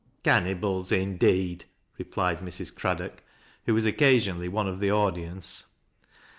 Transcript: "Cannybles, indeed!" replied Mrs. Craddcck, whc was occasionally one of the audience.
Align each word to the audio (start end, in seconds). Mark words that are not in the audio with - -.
"Cannybles, 0.25 0.91
indeed!" 0.91 1.65
replied 1.99 2.39
Mrs. 2.39 2.73
Craddcck, 2.73 3.19
whc 3.67 3.73
was 3.75 3.85
occasionally 3.85 4.47
one 4.49 4.67
of 4.67 4.79
the 4.79 4.89
audience. 4.91 5.67